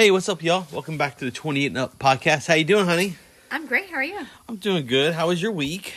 [0.00, 0.66] Hey, what's up, y'all?
[0.72, 2.46] Welcome back to the 28 and Up podcast.
[2.46, 3.16] How you doing, honey?
[3.50, 3.90] I'm great.
[3.90, 4.20] How are you?
[4.48, 5.12] I'm doing good.
[5.12, 5.92] How was your week?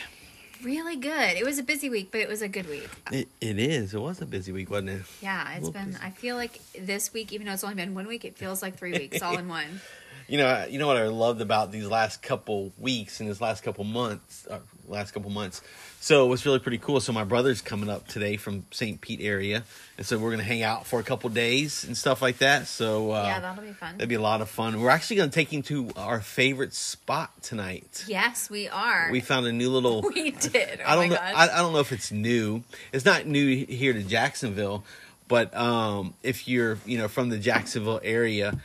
[0.62, 1.38] Really good.
[1.38, 2.86] It was a busy week, but it was a good week.
[3.10, 3.94] It, it is.
[3.94, 5.02] It was a busy week, wasn't it?
[5.22, 5.86] Yeah, it's been.
[5.86, 5.98] busy.
[6.02, 8.76] I feel like this week, even though it's only been one week, it feels like
[8.76, 9.80] three weeks all in one.
[10.28, 13.62] You know, you know what I loved about these last couple weeks and this last
[13.62, 14.58] couple months, uh,
[14.88, 15.60] last couple months.
[16.00, 17.00] So it was really pretty cool.
[17.00, 19.00] So my brother's coming up today from St.
[19.00, 19.64] Pete area,
[19.96, 22.66] and so we're gonna hang out for a couple days and stuff like that.
[22.66, 23.94] So uh, yeah, that'll be fun.
[23.96, 24.80] that'd be a lot of fun.
[24.80, 28.04] We're actually gonna take him to our favorite spot tonight.
[28.06, 29.08] Yes, we are.
[29.10, 30.02] We found a new little.
[30.14, 30.80] We did.
[30.80, 31.20] Oh I don't my know.
[31.20, 32.62] I, I don't know if it's new.
[32.92, 34.84] It's not new here to Jacksonville,
[35.28, 38.58] but um, if you're you know from the Jacksonville area,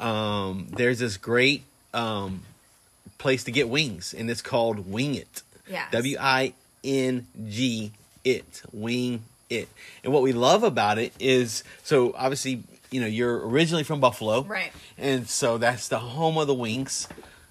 [0.00, 1.62] um, there's this great
[1.94, 2.42] um,
[3.18, 5.42] place to get wings, and it's called Wing It.
[5.68, 5.86] Yeah.
[5.90, 6.52] W I
[6.84, 7.92] N G
[8.24, 8.62] It.
[8.72, 9.68] Wing It.
[10.04, 14.42] And what we love about it is so obviously you know you're originally from Buffalo,
[14.44, 14.72] Right.
[14.98, 17.08] And so that's the home of the wings.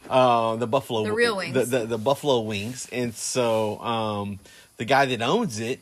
[0.10, 1.54] Uh, the buffalo, The real wings.
[1.56, 4.40] the, the, the buffalo wings, and so um,
[4.78, 5.80] the guy that owns it,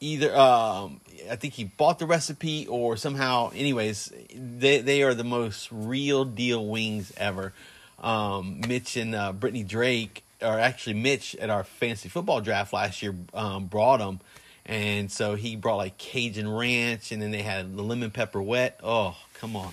[0.00, 3.50] either um, I think he bought the recipe or somehow.
[3.54, 7.52] Anyways, they they are the most real deal wings ever.
[8.00, 13.02] Um, Mitch and uh, Brittany Drake, or actually Mitch at our fantasy football draft last
[13.02, 14.20] year, um, brought them.
[14.64, 18.78] And so he brought like Cajun Ranch, and then they had the lemon pepper wet.
[18.82, 19.72] Oh, come on!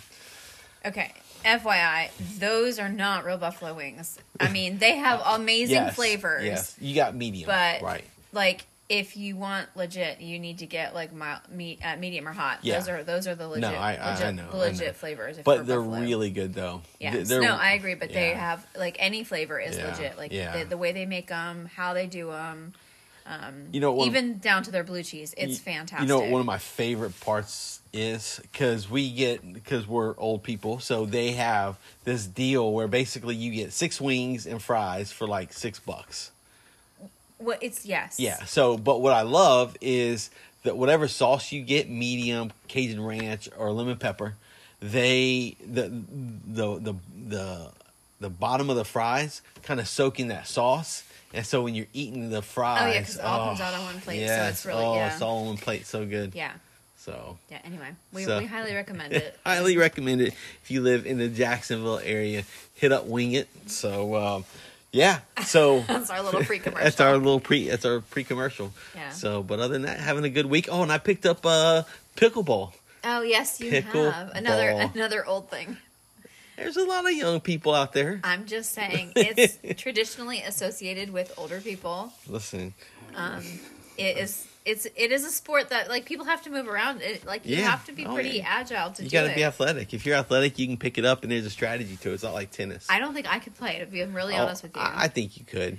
[0.85, 1.13] Okay.
[1.43, 4.17] FYI, those are not real buffalo wings.
[4.39, 8.03] I mean, they have amazing Yes, flavors, Yes, you got medium, but right?
[8.33, 12.33] like if you want legit, you need to get like mild, meat, uh, medium or
[12.33, 12.59] hot.
[12.61, 12.79] Yeah.
[12.79, 14.93] Those are those are the legit, I- I- I legit, know, the I legit know.
[14.93, 15.37] flavors.
[15.39, 16.01] If But they're buffalo.
[16.01, 16.81] really good though.
[16.99, 17.27] Yes.
[17.27, 20.17] They're- no, I agree, but they have like any flavor is Yeah, legit.
[20.17, 20.59] Like yeah.
[20.59, 22.73] the, the way they make them, how they do them,
[23.71, 25.33] You know, one, even down to their blue cheese.
[25.35, 26.01] It's you- fantastic.
[26.07, 30.43] You know, what one of my favorite parts is because we get because we're old
[30.43, 35.25] people, so they have this deal where basically you get six wings and fries for
[35.27, 36.29] like six bucks.
[37.37, 38.19] What it's yes.
[38.19, 38.43] Yeah.
[38.45, 40.29] So, but what I love is
[40.63, 44.35] that whatever sauce you get, medium, Cajun ranch, or lemon pepper,
[44.81, 45.89] they the
[46.47, 46.93] the the
[47.27, 47.67] the
[48.19, 51.03] the bottom of the fries kind of soak in that sauce.
[51.33, 53.99] And so when you're eating the fries, Oh, yeah, it all comes out on one
[53.99, 55.11] plate, so it's really- oh, yeah.
[55.11, 56.33] it's all on one plate, so good.
[56.33, 56.51] Yeah.
[56.97, 57.59] So Yeah.
[57.65, 59.37] Anyway, we, So- we highly recommend it.
[59.45, 62.43] highly recommend it if you live in the Jacksonville area.
[62.75, 63.49] Hit up Wing It.
[63.67, 64.45] So um,
[64.95, 66.83] yeah, so That's our little pre commercial.
[66.85, 67.67] that's our little pre.
[67.67, 68.71] That's our pre commercial.
[68.95, 69.09] Yeah.
[69.09, 70.69] So, but other than that, having a good week.
[70.71, 71.83] Oh, and I picked up uh
[72.15, 72.71] pickleball.
[73.03, 74.91] Oh yes, you Pickle have another ball.
[74.95, 75.77] another old thing.
[76.57, 78.21] There's a lot of young people out there.
[78.23, 82.13] I'm just saying, it's traditionally associated with older people.
[82.29, 82.73] Listen,
[83.97, 84.47] It is.
[84.65, 87.01] It's it is a sport that like people have to move around.
[87.01, 87.69] It, like you Yeah.
[87.69, 88.45] have to be Oh, pretty yeah.
[88.47, 89.03] agile to do.
[89.05, 89.93] you got to be athletic.
[89.93, 92.13] If you're athletic, you can pick it up, and there's a strategy to it.
[92.15, 92.87] It's not like tennis.
[92.89, 93.75] I don't think I could play.
[93.77, 93.87] it.
[93.93, 95.77] If I'm really Oh, honest with you, I, I think you could.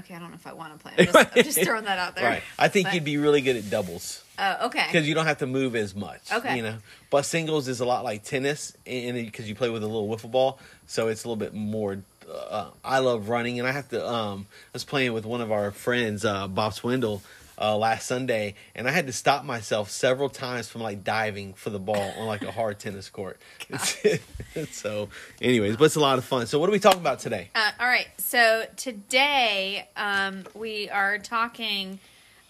[0.00, 0.92] okay, I don't know if I want to play.
[0.98, 2.24] I'm just, I'm just throwing that out there.
[2.28, 2.42] Right.
[2.58, 4.24] I think But- you'd be really good at doubles.
[4.38, 4.86] Oh, okay.
[4.90, 6.22] because you don't have to move as much.
[6.32, 6.56] Okay.
[6.56, 6.78] You know,
[7.10, 10.30] but singles is a lot like tennis, and because you play with a little wiffle
[10.32, 11.98] ball, so it's a little bit more.
[12.32, 14.06] Uh, I love running, and I have to.
[14.08, 17.22] Um, I was playing with one of our friends, uh, Bob Swindle,
[17.58, 21.70] uh, last Sunday, and I had to stop myself several times from like diving for
[21.70, 23.38] the ball on like a hard tennis court.
[24.70, 25.08] so,
[25.40, 26.46] anyways, but it's a lot of fun.
[26.46, 27.50] So, what are we talking about today?
[27.54, 28.06] Uh, all right.
[28.18, 31.98] So today um, we are talking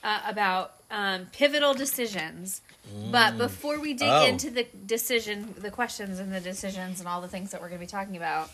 [0.05, 2.61] uh, about um, pivotal decisions.
[3.11, 4.27] But before we dig Oh.
[4.27, 7.81] into the decision, the questions and the decisions and all the things that we're going
[7.81, 8.51] to be talking about,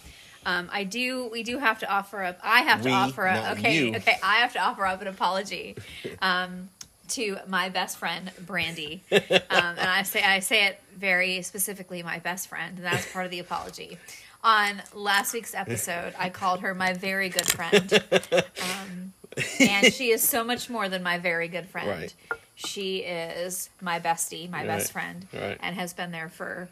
[0.47, 1.29] um, I do.
[1.31, 2.39] We do have to offer up.
[2.43, 3.59] I have to We, offer up.
[3.59, 3.77] Okay.
[3.87, 3.95] you.
[3.97, 4.17] Okay.
[4.23, 5.77] I have to offer up an apology.
[6.23, 6.69] Um,
[7.11, 9.19] to my best friend Brandy, um,
[9.51, 13.31] and I say I say it very specifically, my best friend, and that's part of
[13.31, 13.97] the apology.
[14.45, 17.91] On last week's episode, I called her my very good friend,
[18.63, 19.13] um,
[19.59, 21.89] and she is so much more than my very good friend.
[21.89, 22.15] Right.
[22.57, 25.57] She is my bestie, my best friend, Right.
[25.63, 26.69] and has been there for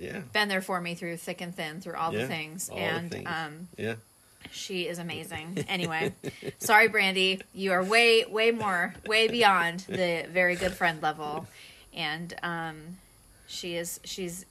[0.00, 0.20] Yeah.
[0.32, 2.82] been there for me through thick and thin, through all Yeah, the things, all the
[2.82, 3.28] and things.
[3.28, 3.94] um, Yeah.
[4.50, 5.64] she is amazing.
[5.68, 6.14] Anyway,
[6.58, 7.40] sorry, Brandy.
[7.54, 11.46] You are way, way more, way beyond the very good friend level,
[11.94, 12.76] and um,
[13.46, 14.00] she is.
[14.04, 14.46] She's.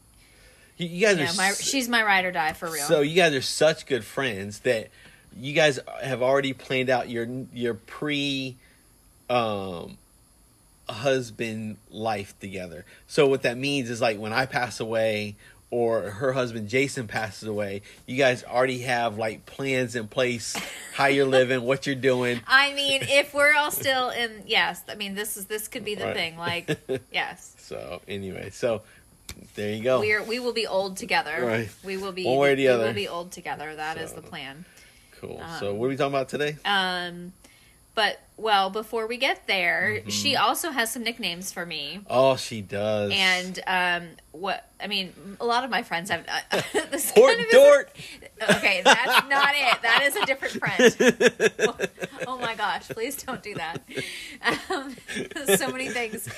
[0.78, 2.86] You, you guys You are my, she's my ride or die for real.
[2.86, 4.90] So you guys are such good friends that
[5.36, 8.56] you guys have already planned out your your pre
[9.30, 9.98] um
[10.94, 12.86] husband life together.
[13.08, 15.36] So what that means is like when I pass away
[15.72, 20.56] or her husband Jason passes away, you guys already have like plans in place,
[20.94, 22.42] how you're living, what you're doing.
[22.48, 24.82] I mean, if we're all still in, yes.
[24.90, 26.16] I mean, this is this could be the Right.
[26.16, 26.38] thing.
[26.38, 26.80] Like,
[27.14, 27.56] yes.
[27.60, 28.82] So anyway, so
[29.56, 30.00] There you go.
[30.00, 31.46] We're we will be old together.
[31.46, 31.70] Right.
[31.84, 32.86] We will be One way or the we other.
[32.88, 33.76] will be old together.
[33.76, 34.16] That is So.
[34.18, 34.66] the plan.
[35.22, 35.40] cool.
[35.60, 36.58] so what are we talking about today?
[36.66, 37.32] Um,
[37.96, 40.10] but well, before we get there, Mm-hmm.
[40.10, 42.00] she also has some nicknames for me.
[42.10, 43.12] Oh, she does.
[43.14, 46.24] And um, what I mean, a lot of my friends have.
[46.28, 47.90] Uh, this kind of Dort.
[48.42, 49.82] a- okay, that's not it.
[49.82, 51.90] That is a different friend.
[52.28, 52.88] oh my gosh!
[52.88, 53.82] Please don't do that.
[54.72, 54.96] Um,
[55.58, 56.30] so many things.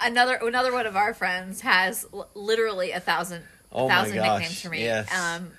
[0.00, 3.42] Another another one of our friends has l- literally a thousand
[3.72, 4.82] Oh a my thousand gosh, nicknames for me.
[4.84, 5.12] yes.
[5.12, 5.50] Um,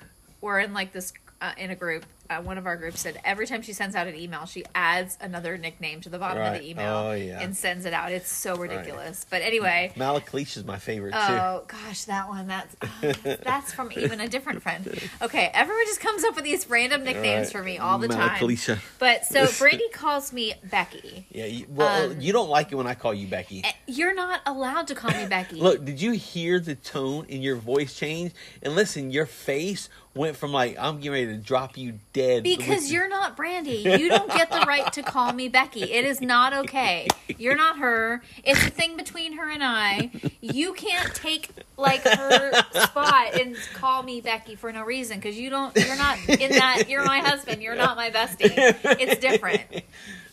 [0.41, 1.11] we're in like this
[1.41, 2.05] uh, in a group.
[2.29, 5.17] Uh, one of our groups said every time she sends out an email, she adds
[5.21, 7.39] another nickname to the bottom of the email Oh, yeah.
[7.39, 8.11] and sends it out.
[8.11, 9.25] It's so ridiculous.
[9.29, 11.17] But anyway, Malakleesh is my favorite too.
[11.19, 12.47] Oh gosh, that one.
[12.47, 13.13] That's oh,
[13.43, 14.87] that's from even a different friend.
[15.21, 17.51] Okay, everyone just comes up with these random nicknames Right.
[17.51, 18.29] for me all the time.
[18.39, 18.79] Malakleesha.
[18.99, 21.27] But so Brandy calls me Becky.
[21.31, 21.45] Yeah.
[21.45, 23.61] You, well, Um, you don't like it when I call you Becky.
[23.63, 25.55] Eh, You're not allowed to call me Becky.
[25.61, 28.33] Look, did you hear the tone in your voice change?
[28.61, 32.91] And listen, your face went from like I'm getting ready to drop you dead because
[32.91, 33.77] you're not Brandy.
[33.77, 35.83] You don't get the right to call me Becky.
[35.83, 37.07] It is not okay.
[37.37, 38.21] You're not her.
[38.43, 40.11] It's a thing between her and I.
[40.41, 45.49] You can't take like her spot and call me Becky for no reason because you
[45.49, 45.75] don't.
[45.75, 46.89] You're not in that.
[46.89, 47.61] You're my husband.
[47.61, 48.51] You're not my bestie.
[48.99, 49.61] It's different.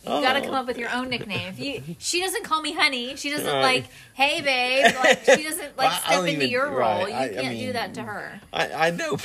[0.07, 0.45] You got to oh.
[0.45, 1.49] come up with your own nickname.
[1.49, 3.15] If you, she doesn't call me honey.
[3.15, 3.61] She doesn't Right.
[3.61, 4.95] like, hey babe.
[4.95, 6.99] Like she doesn't like I- I step into even- your right.
[6.99, 7.09] role.
[7.09, 8.39] You I- I can't do mean- that to her.
[8.53, 9.17] I, I know.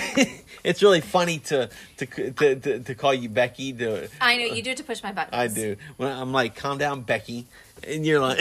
[0.65, 3.73] it's really funny to, to to to to call you Becky.
[3.75, 5.35] To I know you do it to push my buttons.
[5.35, 7.47] I do when I'm like, calm down, Becky,
[7.87, 8.41] and you're like,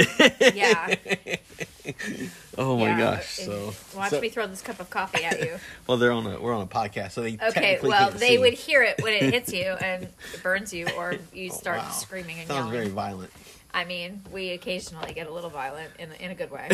[0.55, 0.95] Yeah.
[2.57, 3.27] oh my Yeah, gosh.
[3.27, 5.57] So, watch so- me throw this cup of coffee at you.
[5.87, 8.83] well, they're on a we're on a podcast, so they Okay, well, they would hear
[8.83, 11.89] it when it hits you and it burns you, or you Oh, start wow.
[11.91, 12.71] screaming and Sounds yelling.
[12.73, 13.31] very violent.
[13.73, 16.69] I mean, we occasionally get a little violent in in a good way.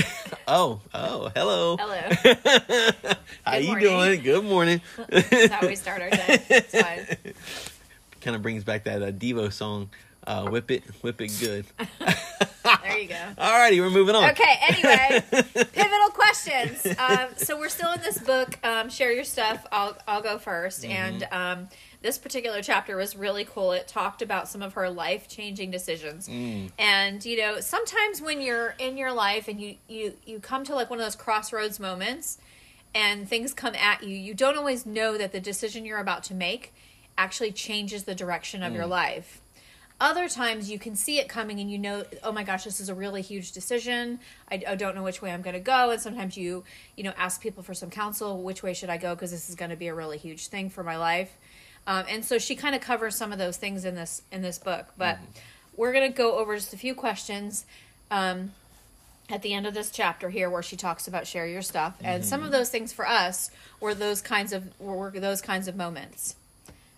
[0.48, 1.76] Oh, oh, hello.
[1.78, 2.92] Hello,
[3.46, 4.22] How you doing?
[4.22, 4.80] Good morning.
[5.10, 6.40] that's how we start our day.
[6.50, 7.34] It's fine.
[8.22, 9.90] kind of brings back that uh, Devo song,
[10.26, 11.66] uh, "Whip It, Whip It Good."
[13.04, 13.16] You go.
[13.38, 14.30] Alrighty, we're moving on.
[14.30, 15.22] Okay, anyway,
[15.54, 16.88] pivotal questions.
[16.98, 18.58] Um, so we're still in this book.
[18.64, 19.68] Um, share your stuff.
[19.74, 21.68] I'll I'll go 1st and um,
[22.02, 23.74] this particular chapter was really cool.
[23.74, 26.30] It talked about some of her life changing decisions,
[26.80, 30.74] and you know, sometimes when you're in your life and you you you come to
[30.74, 32.38] like one of those crossroads moments,
[32.96, 36.34] and things come at you, you don't always know that the decision you're about to
[36.34, 36.74] make
[37.18, 39.42] actually changes the direction of your life
[40.02, 42.90] other times you can see it coming and you know oh my gosh this is
[42.90, 44.20] a really huge decision.
[44.52, 45.92] I, I don't know which way i'm going to go.
[45.92, 46.64] And sometimes you
[46.98, 49.16] you know ask people for some counsel which way should i go?
[49.16, 51.32] Because this is going to be a really huge thing for my life.
[51.86, 54.58] Um, and so she kind of covers some of those things in this in this
[54.58, 54.88] book.
[54.98, 55.20] But
[55.76, 57.66] we're going to go over just a few questions
[58.12, 58.52] um,
[59.30, 61.96] at the end of this chapter here where she talks about share your stuff.
[62.04, 63.50] And some of those things for us
[63.80, 66.36] were those kinds of were those kinds of moments.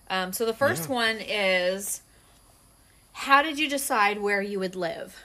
[0.10, 0.96] Um, so the first Yeah.
[0.96, 2.02] one is
[3.18, 5.16] how did you decide where you would live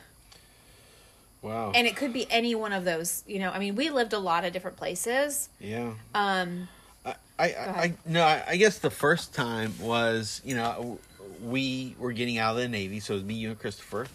[1.43, 1.73] Wow.
[1.75, 4.19] and it could be any one of those you know i mean we lived a
[4.19, 5.93] lot of different places yeah.
[6.15, 6.69] um
[7.05, 10.99] I, I, I, no, I, I guess the first time was, you know,
[11.43, 14.07] we were getting out of the Navy, so it was me, you, and Christopher,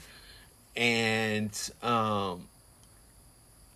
[0.75, 1.49] and
[1.81, 2.47] um,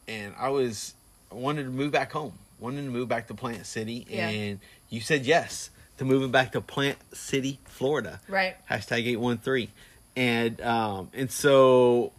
[0.07, 0.93] and I was
[1.31, 4.27] I wanted to move back home, wanted to move back to Plant City, Yeah.
[4.29, 4.59] and
[4.91, 8.19] you said yes to moving back to Plant City, Florida.
[8.29, 9.69] right hashtag 813
[10.19, 12.11] and um and so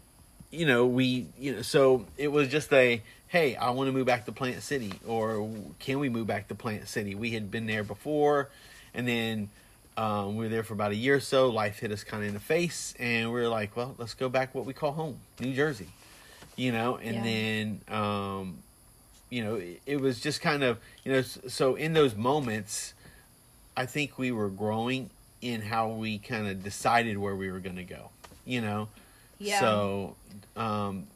[0.50, 4.07] you know we you know so it was just a hey i want to move
[4.07, 7.14] back to plant city or can we move back to plant city?
[7.14, 8.49] We had been there before
[8.95, 9.50] and then
[9.99, 11.50] um, we were there for about a year or so.
[11.50, 14.30] Life hit us kind of in the face and we were like well let's go
[14.30, 15.88] back what we call home new jersey
[16.57, 16.97] you know?
[16.97, 17.23] And Yeah.
[17.23, 18.59] then um
[19.28, 22.95] you know it, it was just kind of you know so in those moments
[23.76, 25.11] I think we were growing
[25.41, 28.11] in how we kind of decided where we were going to go,
[28.45, 28.89] you know.
[29.39, 29.61] Yeah.
[29.61, 30.17] So,
[30.57, 31.07] um,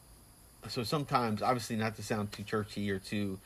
[0.67, 3.39] so sometimes, obviously, not to sound too churchy or too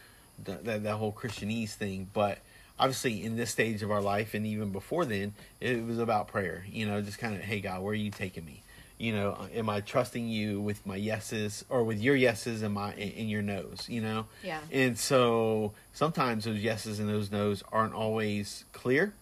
[0.45, 2.39] that that, that whole Christianese thing, but
[2.79, 6.65] obviously, in this stage of our life, and even before then, it was about prayer.
[6.71, 8.63] You know, just kind of, hey God, where are you taking me?
[8.97, 12.93] You know, am I trusting you with my yeses or with your yeses and my
[12.95, 13.87] in your no's?
[13.87, 14.25] You know.
[14.43, 19.13] yeah And so sometimes those yeses and those nos aren't always clear.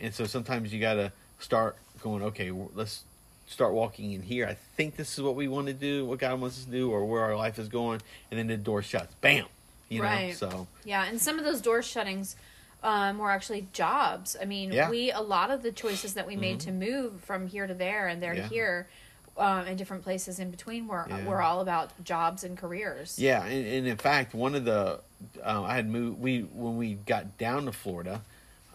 [0.00, 3.04] And so sometimes you got to start going, okay, let's
[3.46, 4.46] start walking in here.
[4.46, 6.90] I think this is what we want to do, what God wants us to do,
[6.90, 8.00] or where our life is going.
[8.30, 9.14] And then the door shuts.
[9.20, 9.46] Bam.
[9.88, 10.34] You know, Right.
[10.36, 12.36] so Yeah, and some of those door shuttings
[12.82, 14.36] um, were actually jobs.
[14.40, 14.82] I mean, Yeah.
[14.84, 14.90] Mm-hmm.
[14.90, 18.08] we a lot of the choices that we made to move from here to there
[18.08, 18.42] and there Yeah.
[18.42, 18.88] to here
[19.36, 21.24] um, in different places in between were Yeah.
[21.24, 23.18] were all about jobs and careers.
[23.18, 25.00] Yeah, and, and in fact, one of the
[25.42, 26.20] uh, I had moved.
[26.20, 28.22] We when we got down to Florida,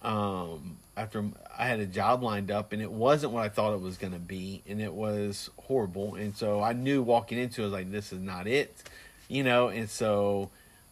[0.01, 1.23] um, after
[1.57, 4.13] I had a job lined up, and it wasn't what I thought it was going
[4.13, 6.15] to be, and it was horrible.
[6.15, 8.83] And so I knew walking into it, I was like, "This is not it,"
[9.29, 9.69] you know.
[9.69, 10.49] And so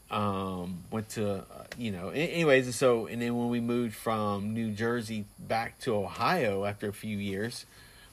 [0.10, 1.44] um, went to uh,
[1.78, 2.10] you know.
[2.10, 6.88] Anyways, and so and then when we moved from New Jersey back to Ohio after
[6.88, 7.66] a few years,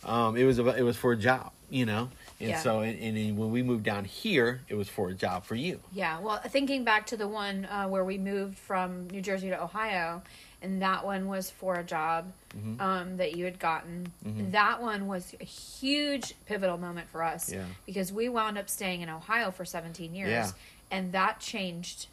[0.05, 2.11] um, it was about, it was for a job, you know.
[2.41, 2.59] And Yeah.
[2.59, 5.55] so and, and then when we moved down here, it was for a job for
[5.55, 5.79] you.
[5.93, 9.63] Yeah, well, thinking back to the one uh, where we moved from New Jersey to
[9.63, 10.23] Ohio,
[10.65, 12.81] and that one was for a job Mm-hmm.
[12.81, 14.13] um, that you had gotten.
[14.53, 17.65] That one was a huge pivotal moment for us Yeah.
[17.85, 20.51] because we wound up staying in Ohio for 17 years, Yeah.
[20.93, 22.07] and that changed.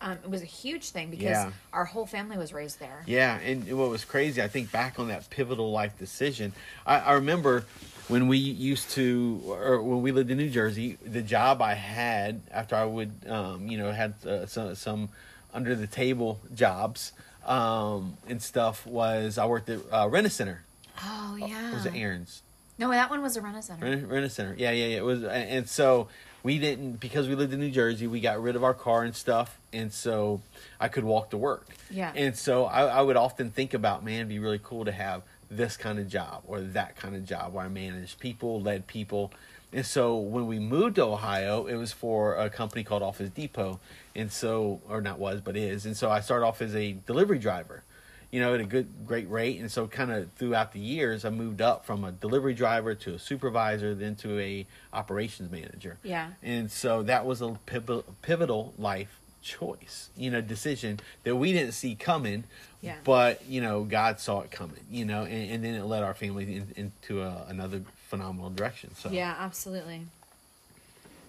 [0.00, 1.50] Um, it was a huge thing because Yeah.
[1.72, 3.02] our whole family was raised there.
[3.04, 6.52] Yeah, and what was crazy, I think back on that pivotal life decision.
[6.86, 7.64] I, I remember
[8.06, 12.42] when we used to, or when we lived in New Jersey, the job I had
[12.52, 15.08] after I would, um, you know, had uh, some, some
[15.52, 17.10] under the table jobs
[17.46, 20.64] um, and stuff was I worked at uh, Rent a Center.
[21.02, 21.74] Oh yeah.
[21.74, 22.42] Was it Aaron's?
[22.78, 24.06] No, that one was a Rent Center.
[24.06, 24.54] Rent Center.
[24.56, 24.96] Yeah, yeah, yeah.
[24.98, 26.08] It was, and so
[26.42, 28.06] we didn't because we lived in New Jersey.
[28.06, 30.40] We got rid of our car and stuff, and so
[30.80, 31.66] I could walk to work.
[31.90, 32.12] Yeah.
[32.14, 35.22] And so I, I would often think about, man, it'd be really cool to have
[35.50, 39.32] this kind of job or that kind of job where I managed people, led people.
[39.72, 43.78] And so when we moved to Ohio, it was for a company called Office Depot.
[44.16, 45.86] And so, or not was, but is.
[45.86, 47.84] And so I started off as a delivery driver,
[48.32, 49.60] you know, at a good, great rate.
[49.60, 53.14] And so kind of throughout the years, I moved up from a delivery driver to
[53.14, 55.98] a supervisor, then to a operations manager.
[56.02, 56.30] Yeah.
[56.42, 61.72] And so that was a pivotal, pivotal life choice, you know, decision that we didn't
[61.72, 62.44] see coming,
[62.82, 62.96] Yeah.
[63.04, 66.12] but you know, God saw it coming, you know, and, and then it led our
[66.12, 67.82] family in, into a, another
[68.14, 68.94] phenomenal direction.
[68.96, 70.02] So Yeah, absolutely.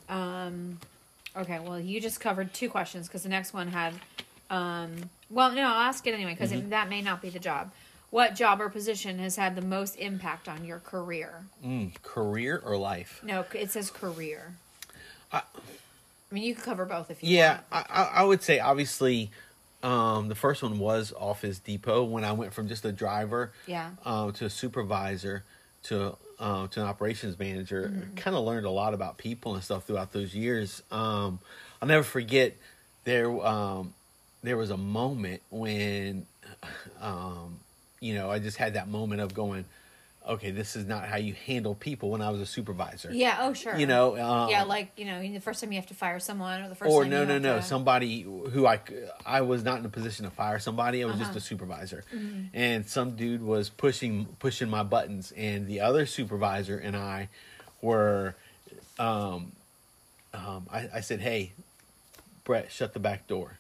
[0.10, 0.80] Um,
[1.38, 3.94] okay, well, you just covered two questions because the next one had,
[4.50, 6.70] um, well, no, I'll ask it anyway because Mm-hmm.
[6.70, 7.72] that may not be the job.
[8.10, 11.46] What job or position has had the most impact on your career?
[11.66, 13.22] mm, career or life?
[13.24, 14.56] No, it says career.
[15.32, 17.64] I- I mean, you could cover both if you Yeah, want.
[17.72, 19.32] I, I, I would say obviously,
[19.84, 23.92] um, the first one was Office Depot when I went from just a driver, Yeah.
[24.06, 25.44] uh, to a supervisor
[25.84, 27.94] to uh, to an operations manager.
[28.16, 30.82] Kind of learned a lot about people and stuff throughout those years.
[30.92, 31.40] Um,
[31.82, 32.58] I'll never forget
[33.04, 33.30] there.
[33.46, 33.94] Um,
[34.44, 36.26] there was a moment when,
[37.02, 37.60] um,
[38.00, 39.66] you know, I just had that moment of going,
[40.28, 42.12] okay, this is not how you handle people.
[42.12, 43.76] When I was a supervisor, Yeah, oh, sure.
[43.78, 46.62] you know, um, yeah, like, you know, the first time you have to fire someone
[46.62, 48.80] or the first or no no no to- somebody who I
[49.26, 51.38] I was not in a position to fire somebody i was just Uh-huh.
[51.38, 52.42] a supervisor Mm-hmm.
[52.54, 57.30] and some dude was pushing pushing my buttons and the other supervisor and i
[57.82, 58.36] were
[59.00, 59.52] um
[60.34, 61.52] um i, I said hey
[62.44, 63.58] brett shut the back door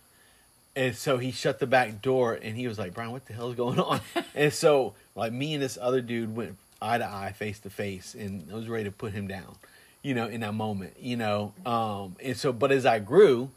[0.75, 3.49] and so he shut the back door and he was like brian what the hell
[3.49, 3.99] is going on
[4.35, 8.15] and so like me and this other dude went eye to eye face to face
[8.15, 9.55] and i was ready to put him down
[10.01, 13.49] you know in that moment you know um and so but as i grew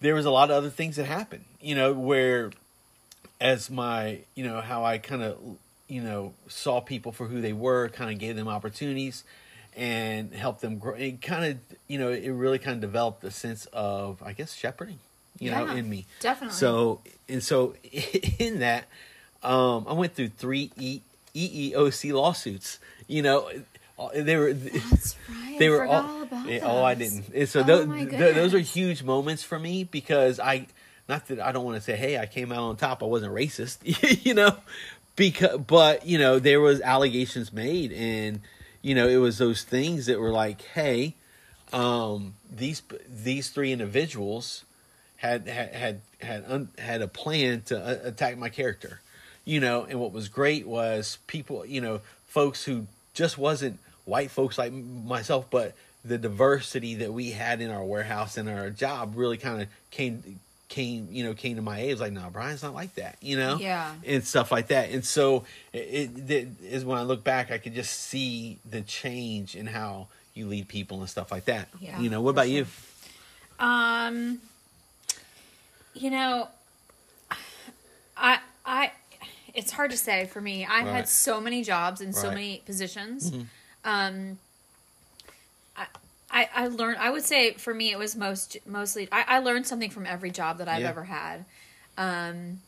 [0.00, 2.50] there was a lot of other things that happened you know where
[3.40, 5.38] as my you know how i kind of
[5.88, 9.24] you know saw people for who they were kind of gave them opportunities
[9.76, 13.30] and helped them grow it kind of you know it really kind of developed a
[13.30, 14.98] sense of i guess shepherding
[15.38, 16.54] you know in me definitely.
[16.56, 17.74] so and so
[18.38, 18.86] in that
[19.42, 21.00] um i went through three e-
[21.34, 23.48] eeoc lawsuits you know
[24.14, 25.58] they were That's right.
[25.58, 27.26] they I were all, all about yeah, oh i didn't.
[27.34, 30.66] And so Oh tho- my th- those are huge moments for me because i
[31.08, 33.32] not that i don't want to say hey i came out on top i wasn't
[33.34, 33.78] racist
[34.24, 34.56] you know
[35.16, 38.40] because but you know there was allegations made and
[38.82, 41.14] you know it was those things that were like hey
[41.72, 44.64] um these these three individuals
[45.16, 49.00] had had had had, un, had a plan to uh, attack my character
[49.44, 54.30] you know and what was great was people you know folks who just wasn't white
[54.30, 59.12] folks like myself but the diversity that we had in our warehouse and our job
[59.16, 61.90] really kind of came came you know came to my aid.
[61.90, 63.56] It was like no brian's not like that you know?
[63.56, 63.92] Yeah.
[64.06, 64.90] and stuff like that.
[64.90, 68.80] And so it, it, it is when i look back i could just see the
[68.82, 71.68] change in how you lead people and stuff like that.
[71.80, 72.66] Yeah, you know what about you?
[73.58, 74.38] Um,
[75.94, 76.48] you know,
[78.16, 78.92] I I
[79.60, 80.64] it's hard to say for me.
[80.64, 80.94] I've Right.
[80.96, 83.30] had so many jobs and so many positions.
[83.30, 83.42] Mm-hmm.
[83.84, 84.38] Um,
[85.76, 85.86] I,
[86.30, 86.98] I I learned.
[86.98, 89.08] I would say for me, it was most mostly.
[89.12, 90.88] I, I learned something from every job that I've Yeah.
[90.88, 91.44] ever had.
[91.98, 92.60] Um,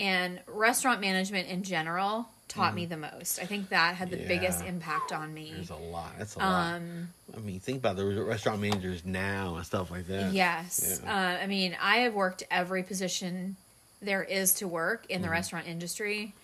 [0.00, 3.38] and restaurant management in general taught me the most.
[3.40, 5.52] I think that had the biggest impact on me.
[5.54, 6.12] There's a lot.
[6.18, 6.74] That's a lot.
[6.76, 10.32] Um, I mean, think about the restaurant managers now and stuff like that.
[10.32, 11.00] Yes.
[11.04, 11.12] Yeah.
[11.12, 13.56] Uh, I mean, I have worked every position
[14.00, 15.22] there is to work in Mm-hmm.
[15.24, 16.34] the restaurant industry,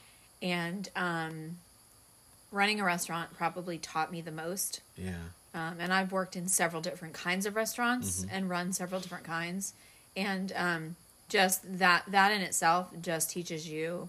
[0.42, 1.56] and um,
[2.50, 4.80] running a restaurant probably taught me the most.
[4.96, 5.14] Yeah.
[5.54, 8.34] Um, and I've worked in several different kinds of restaurants Mm-hmm.
[8.36, 9.72] and run several different kinds,
[10.16, 10.96] and um,
[11.28, 14.08] just that that in itself just teaches you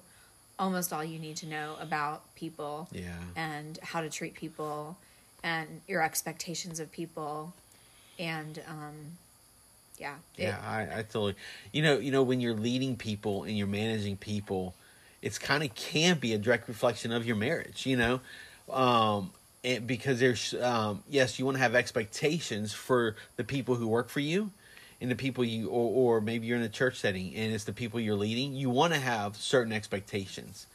[0.57, 3.09] almost all you need to know about people Yeah.
[3.35, 4.97] and how to treat people
[5.43, 7.53] and your expectations of people
[8.17, 8.95] and um
[9.99, 11.35] yeah it- Yeah, I, I totally.
[11.71, 14.73] You know, you know, when you're leading people and you're managing people,
[15.21, 17.85] it's kind of can be a direct reflection of your marriage.
[17.85, 18.19] You know,
[18.71, 19.31] um,
[19.63, 24.09] and because there's um, yes, you want to have expectations for the people who work
[24.09, 24.51] for you,
[25.01, 27.73] and the people you or, or maybe you're in a church setting and it's the
[27.73, 28.55] people you're leading.
[28.55, 30.67] You want to have certain expectations,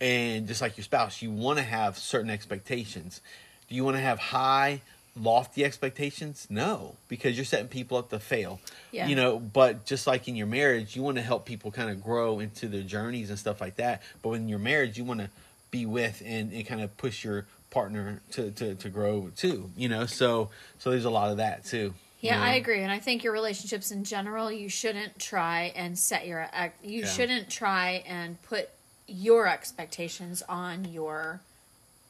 [0.00, 3.20] and just like your spouse, you want to have certain expectations.
[3.68, 4.82] Do you want to have high,
[5.16, 6.46] lofty expectations?
[6.50, 8.60] No, because you're setting people up to fail.
[8.90, 9.08] Yeah.
[9.08, 12.02] You know, but just like in your marriage, you want to help people kind of
[12.02, 14.02] grow into their journeys and stuff like that.
[14.22, 15.30] But in your marriage, you want to
[15.70, 19.70] be with and, and kind of push your partner to, to, to grow too.
[19.76, 21.94] You know, so so there's a lot of that too.
[22.20, 25.98] you yeah i agree and i think your relationships in general you shouldn't try and
[25.98, 26.46] set your
[26.84, 27.06] you Yeah.
[27.06, 28.68] shouldn't try and put
[29.08, 31.40] your expectations on your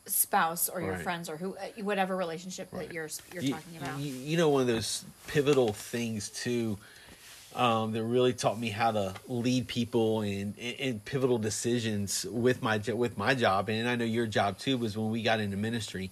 [0.06, 1.02] spouse or your Right.
[1.02, 2.88] friends or who uh, whatever relationship Right.
[2.88, 6.78] that you're you're you, talking about You, you know, one of those pivotal things too
[7.54, 12.78] um, that really taught me how to lead people in, in pivotal decisions with my
[12.78, 16.11] with my job, and I know your job too was when we got into ministry.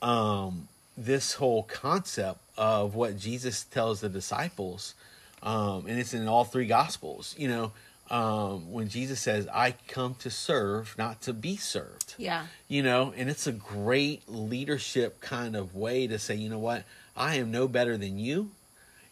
[0.00, 4.94] Um, this whole concept of what Jesus tells the disciples,
[5.42, 7.34] um, and it's in all three gospels.
[7.38, 7.72] You know,
[8.12, 12.46] um, when Jesus says, "I come to serve, not to be served." yeah.
[12.68, 16.84] You know and it's a great leadership kind of way to say you know what?
[17.16, 18.50] I am no better than you.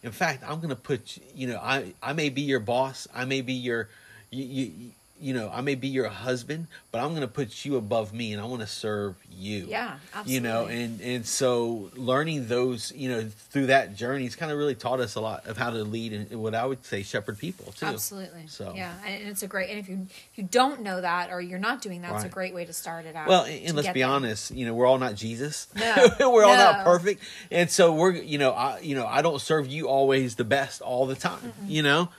[0.03, 3.07] In fact i'm going to put you know i i may be your boss.
[3.13, 3.89] I may be your
[4.29, 7.77] you, you, you know i may be your husband but i'm going to put you
[7.77, 11.89] above me and i want to serve you yeah absolutely you know and and so
[11.95, 15.45] learning those you know through that journey it's kind of really taught us a lot
[15.45, 18.47] of how to lead and what i would say shepherd people too Absolutely.
[18.47, 19.69] So- yeah, and it's a great.
[19.69, 22.29] And if you if you don't know that or you're not doing that, it's a
[22.29, 23.27] great way to start it out.
[23.27, 24.09] Well, and, and let's be there.
[24.09, 25.67] honest, you know, we're all not Jesus.
[26.19, 29.39] No, we're all not perfect, and so we're, you know, I, you know, I don't
[29.39, 31.53] serve you always the best all the time.
[31.67, 32.09] You know,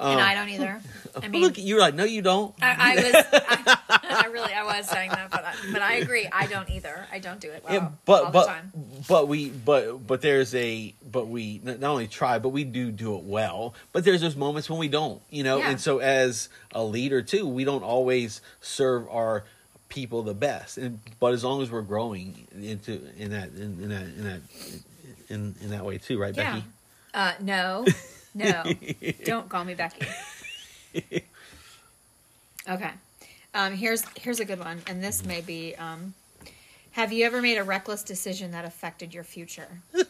[0.00, 0.80] and Um, I don't either.
[1.22, 2.52] I mean, look, you're like, no, you don't.
[2.60, 3.78] I, I was, I,
[4.24, 6.26] I really, I was saying that, but I, but I agree.
[6.32, 7.06] I don't either.
[7.12, 8.72] I don't do it well Yeah, all but the but time.
[9.08, 12.90] but we but but there's a but we not not only try but we do
[12.90, 15.70] do it well but there's those moments when we don't you know Yeah.
[15.70, 19.44] and so as a leader too we don't always serve our
[19.88, 23.88] people the best and but as long as we're growing into in that in, in
[23.90, 24.40] that in that
[25.28, 26.54] in, in that way too right Yeah.
[26.56, 26.64] Becky
[27.14, 27.84] Uh, no,
[28.34, 28.64] no,
[29.24, 30.06] don't call me Becky.
[32.68, 32.90] Okay.
[33.54, 35.74] Um, here's here's a good one, and this may be.
[35.76, 36.14] Um,
[36.92, 39.68] have you ever made a reckless decision that affected your future?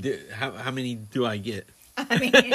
[0.00, 1.66] Do- how how many do I get
[1.98, 2.54] I mean,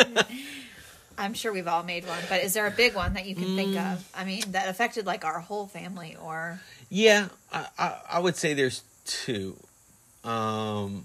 [1.19, 3.55] I'm sure we've all made one, but is there a big one that you can
[3.55, 3.93] think Mm.
[3.93, 4.09] of?
[4.15, 6.59] I mean, that affected like our whole family, or
[6.89, 9.55] Yeah, I, I, I would say there's two.
[10.23, 11.03] Um,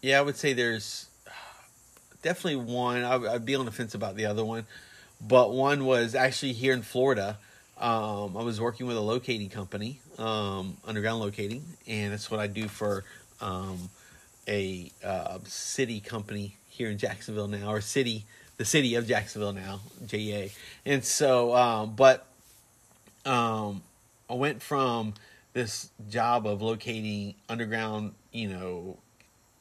[0.00, 1.06] yeah, I would say there's
[2.22, 3.02] definitely one.
[3.04, 4.66] I, I'd be on the fence about the other one,
[5.20, 7.38] but one was actually here in Florida.
[7.78, 12.46] Um, I was working with a locating company, um, underground locating, and that's what I
[12.46, 13.04] do for
[13.40, 13.88] um,
[14.46, 18.24] a uh, city company here in Jacksonville now, or city,
[18.58, 20.52] the city of Jacksonville now, JEA.
[20.84, 22.26] And so, um, but
[23.24, 23.82] um,
[24.28, 25.14] I went from
[25.52, 28.98] this job of locating underground, you know,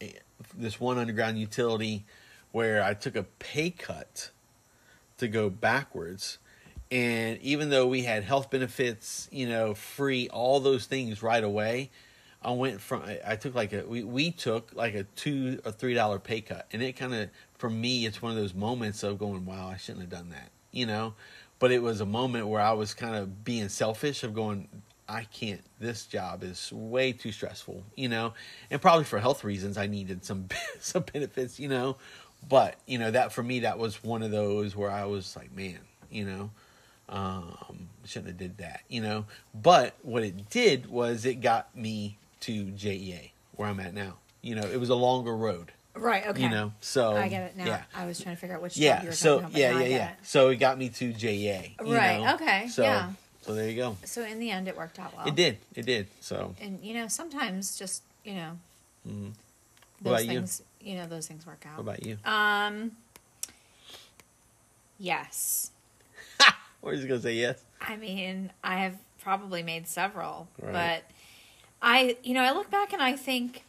[0.02, 0.12] eh,
[0.58, 2.04] this one underground utility
[2.52, 4.32] where I took a pay cut
[5.18, 6.40] to go backwards.
[6.92, 11.92] And even though we had health benefits, you know, free, all those things right away,
[12.42, 15.94] I went from I- took like a we, we took like a two or three
[15.94, 19.20] dollar pay cut, and it kind of for me it's one of those moments of
[19.20, 21.16] going, wow, I shouldn't have done that, you know.
[21.60, 24.70] But it was a moment where I was kind of being selfish of going,
[25.10, 25.62] I can't.
[25.80, 28.34] This job is way too stressful, you know,
[28.72, 30.48] and probably for health reasons I needed some
[30.80, 31.98] some benefits, you know.
[32.48, 35.52] But you know that for me that was one of those where I was like,
[35.56, 36.50] man, you know,
[37.10, 39.26] um, shouldn't have did that, you know.
[39.54, 44.16] But what it did was it got me to JEA where I'm at now.
[44.42, 45.72] You know, it was a longer road.
[45.96, 46.26] Right.
[46.28, 46.44] Okay.
[46.44, 47.66] You know, so I get it now.
[47.66, 49.04] Yeah, I was trying to figure out which job you yeah.
[49.06, 49.52] were So about.
[49.52, 50.10] yeah, yeah, yeah.
[50.12, 50.16] it.
[50.24, 51.74] So it got me to JEA.
[51.86, 52.36] you Right, know?
[52.36, 53.12] okay, So, yeah.
[53.42, 53.98] So there you go.
[54.06, 55.28] So in the end, it worked out well.
[55.28, 55.58] It did.
[55.76, 56.08] It did.
[56.22, 58.52] So And you know, sometimes just you know,
[59.08, 59.32] Mhm.
[60.02, 60.62] Those things.
[60.82, 60.96] You?
[60.96, 61.78] know, those things work out.
[61.84, 62.18] what about you?
[62.26, 62.92] Um.
[64.98, 65.72] Yes.
[66.82, 67.62] Or he's gonna say yes.
[67.82, 70.72] I mean, I have probably made several, Right.
[70.72, 71.04] but
[71.82, 73.64] I, you know, I look back and I think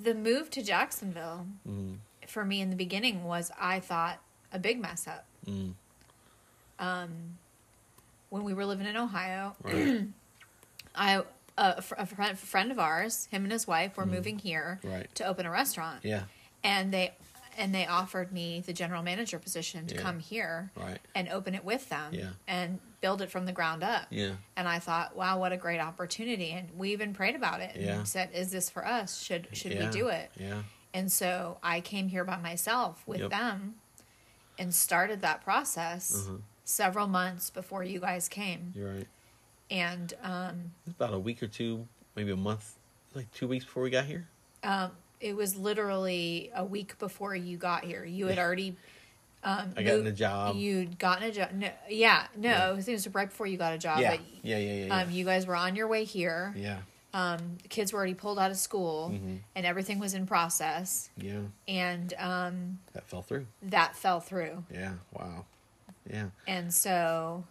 [0.00, 1.96] the move to Jacksonville Mm,
[2.28, 4.20] for me in the beginning was I thought
[4.52, 5.24] a big mess up.
[5.44, 5.72] mm,
[6.78, 7.10] Um,
[8.30, 10.04] when we were living in Ohio, right.
[10.94, 11.24] I
[11.58, 14.92] a, a friend, friend of ours, him and his wife, were moving here Mm.
[14.92, 15.14] Right.
[15.16, 16.24] to open a restaurant, Yeah.
[16.64, 17.14] and they
[17.58, 20.00] and they offered me the general manager position to Yeah.
[20.00, 20.98] come here Right.
[21.14, 22.30] and open it with them Yeah.
[22.48, 24.06] and build it from the ground up.
[24.08, 24.36] Yeah.
[24.56, 26.52] And I thought, wow, what a great opportunity.
[26.52, 27.96] And we even prayed about it yeah.
[27.98, 29.20] and said, is this for us?
[29.22, 30.30] Should should we do it?
[30.40, 30.62] Yeah.
[30.94, 33.30] And so I came here by myself with Yep.
[33.30, 33.74] them
[34.58, 36.36] and started that process Uh-huh.
[36.64, 38.72] several months before you guys came.
[38.74, 39.08] You're right.
[39.72, 42.74] And um, about a week or two, maybe a month,
[43.14, 44.28] like two weeks before we got here.
[44.62, 48.04] um, it was literally a week before you got here.
[48.04, 48.76] You had already.
[49.44, 50.56] Um, I got moved- a job.
[50.56, 51.52] You'd gotten a job.
[51.52, 52.70] No, yeah, no, Yeah.
[52.72, 54.00] it was, right before you got a job.
[54.00, 54.10] yeah.
[54.16, 54.58] But, yeah.
[54.58, 54.72] Yeah.
[54.74, 54.84] Yeah.
[54.86, 54.96] Yeah.
[55.00, 56.52] um, you guys were on your way here.
[56.56, 56.78] yeah.
[57.14, 59.40] Um, the kids were already pulled out of school, Mhm.
[59.54, 61.08] and everything was in process.
[61.16, 61.40] Yeah.
[61.68, 63.46] And um, That fell through.
[63.62, 64.64] that fell through.
[64.72, 64.94] Yeah.
[65.12, 65.44] Wow.
[66.10, 66.30] Yeah.
[66.48, 67.44] And so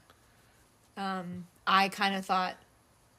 [0.97, 2.55] um, I kind of thought,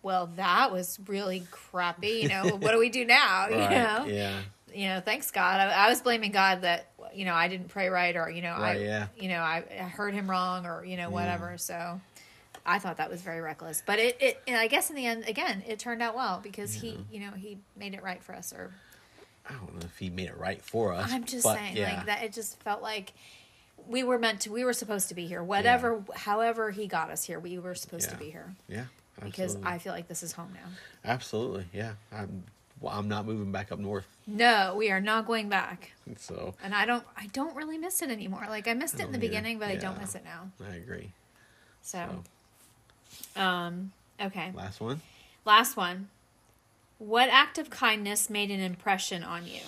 [0.02, 2.20] well, that was really crappy.
[2.22, 3.46] You know, what do we do now?
[3.50, 4.38] You know, Yeah.
[4.74, 5.60] you know, thanks God.
[5.60, 8.52] I, I was blaming God that you know I didn't pray right, or you know,
[8.52, 9.06] I, yeah.
[9.16, 11.08] you know, I, I heard Him wrong, or you know, Yeah.
[11.08, 11.56] whatever.
[11.56, 12.00] So
[12.66, 13.82] I thought that was very reckless.
[13.84, 16.74] But it, it, and I guess in the end, again, it turned out well because
[16.74, 18.52] he, you know, he made it right for us.
[18.52, 18.70] Or
[19.48, 21.10] I don't know if he made it right for us.
[21.10, 21.96] I'm just saying, yeah.
[21.96, 22.22] like that.
[22.22, 23.12] It just felt like.
[23.88, 24.52] We were meant to.
[24.52, 25.42] We were supposed to be here.
[25.42, 28.54] Whatever, however he got us here, we were supposed to be here.
[28.68, 28.84] Yeah.
[29.22, 29.56] because.
[29.62, 30.70] I feel like this is home now.
[31.04, 31.66] Absolutely.
[31.72, 31.92] Yeah.
[32.12, 32.44] I'm.
[32.80, 34.06] Well, I'm not moving back up north.
[34.26, 37.04] No, we are not going back, So and I don't.
[37.16, 38.44] I don't really miss it anymore.
[38.48, 39.28] Like I missed it in the either.
[39.28, 40.50] beginning, but I don't miss it now.
[40.68, 41.12] I agree.
[41.82, 42.24] So,
[43.36, 44.50] um, okay.
[44.54, 45.00] Last one.
[45.44, 46.08] Last one.
[46.98, 49.60] What act of kindness made an impression on you?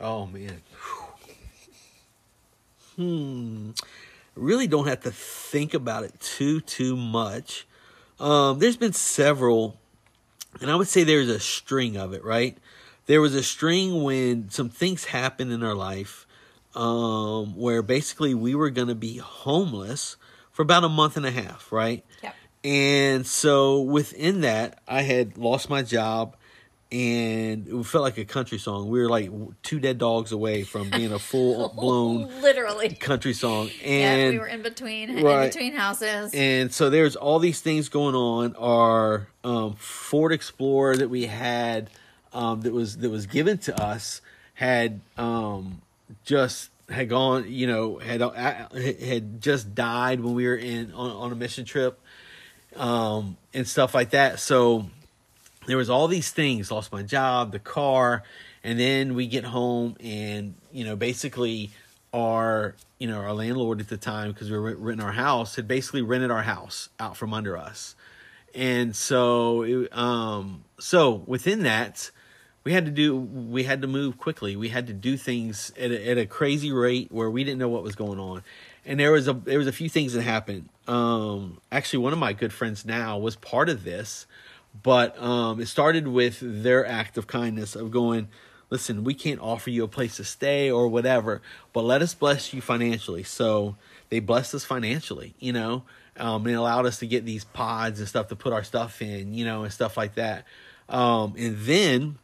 [0.00, 0.62] Oh man.
[2.96, 3.70] Hmm.
[4.34, 7.66] Really don't have to think about it too too much.
[8.18, 9.76] Um, there's been several,
[10.60, 12.24] and I would say there's a string of it.
[12.24, 12.56] Right.
[13.06, 16.26] There was a string when some things happened in our life,
[16.74, 20.16] um, where basically we were going to be homeless
[20.50, 21.70] for about a month and a half.
[21.72, 22.04] Right.
[22.22, 22.34] Yep.
[22.64, 26.35] And so within that, I had lost my job
[26.92, 28.88] and it felt like a country song.
[28.88, 29.30] We were like
[29.62, 32.90] two dead dogs away from being a full blown Literally.
[32.94, 33.70] country song.
[33.82, 35.44] yeah, And we were in between, Right.
[35.44, 36.30] in between houses.
[36.34, 38.54] and so there's all these things going on.
[38.56, 41.90] Our um, Ford Explorer that we had
[42.32, 44.20] um, that was that was given to us
[44.54, 45.82] had um,
[46.24, 51.10] just had gone, you know, had uh, had just died when we were in on,
[51.10, 51.98] on a mission trip
[52.76, 54.38] um, and stuff like that.
[54.38, 54.86] So
[55.66, 56.70] there was all these things.
[56.70, 58.22] Lost my job, the car,
[58.64, 61.70] and then we get home and you know basically
[62.12, 65.68] our you know our landlord at the time because we were renting our house had
[65.68, 67.94] basically rented our house out from under us,
[68.54, 72.10] and so it, um so within that
[72.66, 74.56] we had to do we had to move quickly.
[74.56, 77.68] We had to do things at a, at a crazy rate where we didn't know
[77.68, 78.42] what was going on.
[78.84, 80.68] And there was a there was a few things that happened.
[80.88, 84.26] Um actually one of my good friends now was part of this
[84.82, 88.28] but um it started with their act of kindness of going
[88.70, 91.40] listen we can't offer you a place to stay or whatever
[91.72, 93.22] but let us bless you financially.
[93.22, 93.76] So
[94.08, 95.84] they blessed us financially you know?
[96.16, 99.34] Um and allowed us to get these pods and stuff to put our stuff in
[99.34, 100.44] you know and stuff like that.
[100.88, 102.18] Um and then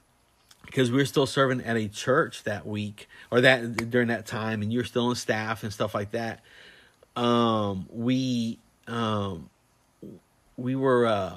[0.66, 4.62] because we were still serving at a church that week or that during that time
[4.62, 6.40] and you're still on staff and stuff like that
[7.16, 9.50] um we um
[10.56, 11.34] we were uh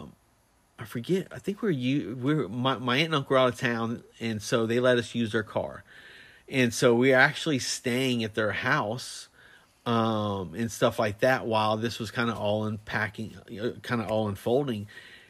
[0.79, 3.59] i forget i think we're you We're my, my aunt and uncle were out of
[3.59, 5.83] town and so they let us use their car
[6.47, 9.29] and so we were actually staying at their house
[9.85, 13.35] um and stuff like that while this was kind of all unpacking
[13.81, 14.87] kind of all unfolding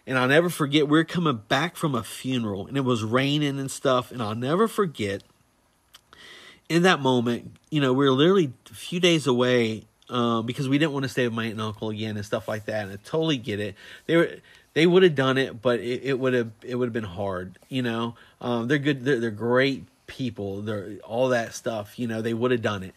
[0.07, 3.59] and I'll never forget, we are coming back from a funeral and it was raining
[3.59, 4.11] and stuff.
[4.11, 5.23] And I'll never forget
[6.69, 10.93] in that moment, you know, we're literally a few days away um, because we didn't
[10.93, 12.83] want to stay with my aunt and uncle again and stuff like that.
[12.83, 13.75] And I totally get it.
[14.05, 14.29] They were,
[14.75, 17.81] they would have done it, but it, would have, it would have been hard, you
[17.81, 19.05] know, um, they're good.
[19.05, 21.97] They're, they're great people, their all that stuff.
[21.97, 22.93] You know, they would have done it.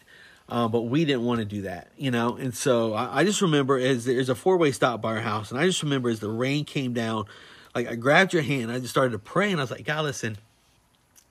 [0.49, 2.35] Uh, but we didn't want to do that, you know.
[2.35, 5.51] And so I, I just remember as there's a four way stop by our house,
[5.51, 7.25] and I just remember as the rain came down,
[7.73, 10.03] like I grabbed your hand, I just started to pray, and I was like, God,
[10.03, 10.37] listen,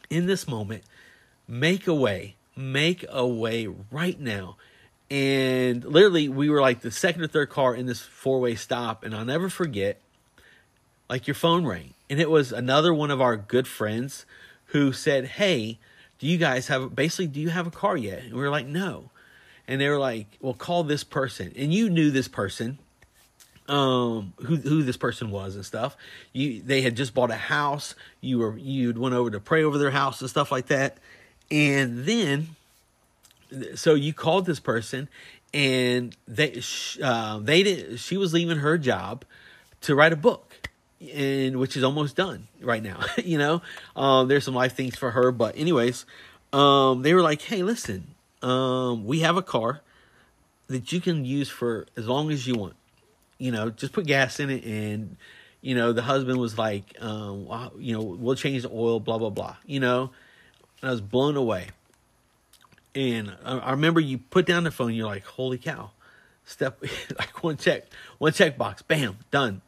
[0.09, 0.83] in this moment,
[1.47, 4.57] make a way, make a way right now.
[5.11, 9.05] And literally, we were like the second or third car in this four way stop,
[9.05, 10.01] and I'll never forget,
[11.09, 14.27] like your phone rang, and it was another one of our good friends
[14.67, 15.79] who said, "Hey."
[16.19, 18.25] do you guys have basically do you have a car yet?
[18.25, 19.11] And we were like no.
[19.67, 21.53] And they were like well call this person.
[21.57, 22.79] And you knew this person
[23.69, 25.97] um who who this person was and stuff.
[26.33, 27.95] You they had just bought a house.
[28.21, 30.99] You were you'd went over to pray over their house and stuff like that.
[31.51, 32.49] And then
[33.75, 35.09] so you called this person
[35.55, 36.61] and they
[37.03, 39.25] uh, they did she was leaving her job
[39.83, 40.48] to write a book
[41.01, 43.01] and which is almost done right now.
[43.25, 43.63] you know,
[43.97, 46.07] um, there's some life things for her, but anyways,
[46.53, 49.81] um, they were like, "Hey, listen, um, we have a car
[50.67, 52.77] that you can use for as long as you want.
[53.39, 55.17] You know, just put gas in it." And
[55.61, 59.19] you know, the husband was like, um, well, "You know, we'll change the oil, blah
[59.19, 60.11] blah blah." You know,
[60.81, 61.69] and I was blown away.
[62.95, 64.95] And I, I remember you put down the phone.
[64.95, 65.91] You're like, "Holy cow!"
[66.45, 66.83] Step
[67.19, 67.87] like one check,
[68.19, 69.61] one check box, bam, done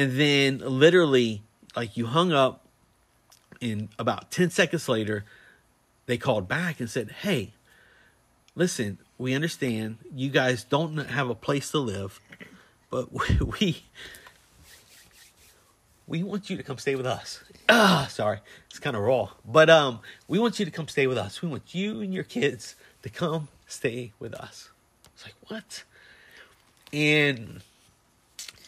[0.00, 1.42] and then literally
[1.76, 2.64] like you hung up
[3.60, 5.26] and about 10 seconds later
[6.06, 7.52] they called back and said hey
[8.54, 9.98] listen we understand.
[10.14, 12.18] You guys don't have a place to live
[12.88, 13.08] but
[13.60, 13.84] we
[16.06, 17.44] we want you to come stay with us.
[17.68, 18.38] Ah sorry.
[18.70, 19.28] It's kind of raw.
[19.44, 21.42] But um we want you to come stay with us.
[21.42, 24.70] We want you and your kids to come stay with us.
[25.12, 25.84] It's like what?
[26.90, 27.60] And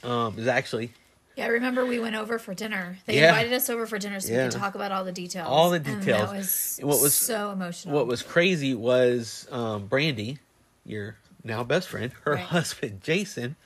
[0.05, 0.93] um it's actually
[1.37, 2.99] yeah, I remember we went over for dinner.
[3.07, 3.31] They Yeah.
[3.31, 4.45] invited us over for dinner so Yeah.
[4.47, 5.47] we could talk about all the details.
[5.49, 6.31] All the And details.
[6.31, 7.95] that was, what was- so emotional.
[7.95, 10.39] What was crazy was um, Brandy,
[10.85, 12.41] your now best friend, her Right.
[12.45, 13.57] husband Jason.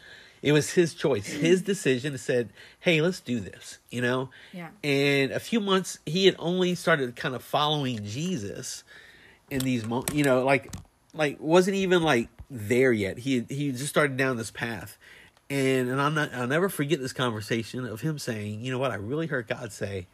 [0.42, 2.12] It was his choice, his decision.
[2.12, 4.31] To said, "Hey, let's do this," you know.
[4.52, 4.68] Yeah.
[4.85, 8.85] And a few months, he had only started kind of following Jesus
[9.50, 10.72] in these, mo- you know, like,
[11.14, 13.18] like wasn't even like there yet.
[13.18, 14.98] He he just started down this path,
[15.50, 16.35] and and I'm not.
[16.35, 18.90] I'll never forget this conversation of him saying, "You know what?
[18.90, 20.06] I really heard God say."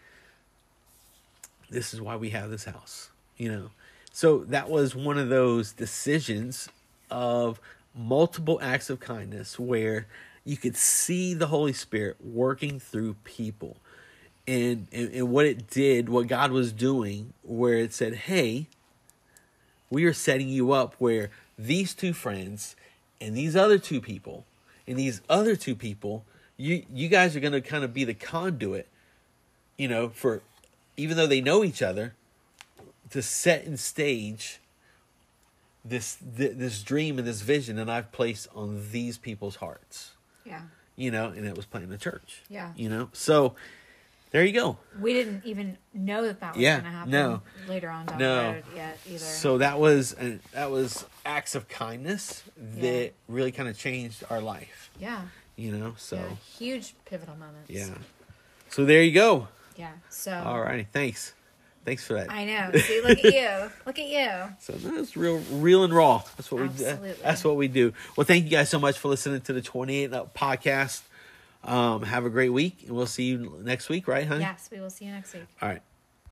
[1.72, 3.70] this is why we have this house you know
[4.12, 6.68] so that was one of those decisions
[7.10, 7.58] of
[7.94, 10.06] multiple acts of kindness where
[10.44, 13.76] you could see the holy spirit working through people
[14.46, 18.66] and, and and what it did what god was doing where it said hey
[19.88, 22.76] we are setting you up where these two friends
[23.20, 24.44] and these other two people
[24.86, 26.24] and these other two people
[26.56, 28.88] you you guys are going to kind of be the conduit
[29.76, 30.42] you know for
[30.96, 32.14] even though they know each other
[33.10, 34.60] to set and stage
[35.84, 40.12] this th- this dream and this vision that I've placed on these people's hearts
[40.44, 40.62] yeah.
[40.96, 42.72] you know and it was playing the church Yeah.
[42.76, 43.54] you know so
[44.32, 47.42] there you go We didn't even know that that was Yeah, going to happen no.
[47.68, 48.36] later on down No.
[48.36, 49.18] the road yet either.
[49.18, 53.08] so that was uh, that was acts of kindness that Yeah.
[53.28, 55.22] really kind of changed our life yeah.
[55.56, 56.22] you know so yeah.
[56.58, 57.70] Huge pivotal moments.
[57.70, 57.94] yeah
[58.70, 59.92] so there you go Yeah.
[60.10, 61.32] So all righty thanks
[61.84, 62.70] thanks for that I know.
[62.78, 63.70] See, look at you.
[63.86, 64.54] Look at you.
[64.60, 66.22] So that's real, real and raw.
[66.36, 66.68] That's what we.
[66.68, 67.08] Absolutely.
[67.10, 67.16] do.
[67.24, 67.92] That's what we do.
[68.16, 71.02] Well, thank you guys so much for listening to the Twenty Eight Up podcast.
[71.64, 74.40] Um, have a great week, and we'll see you next week, right, honey?
[74.40, 75.46] Yes, we will see you next week.
[75.60, 75.82] All right.